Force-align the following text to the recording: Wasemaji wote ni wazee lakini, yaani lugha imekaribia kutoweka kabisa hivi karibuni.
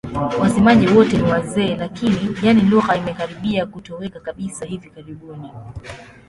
Wasemaji 0.39 0.87
wote 0.87 1.17
ni 1.17 1.23
wazee 1.23 1.75
lakini, 1.75 2.35
yaani 2.43 2.61
lugha 2.61 2.95
imekaribia 2.95 3.65
kutoweka 3.65 4.19
kabisa 4.19 4.65
hivi 4.65 4.89
karibuni. 4.89 5.51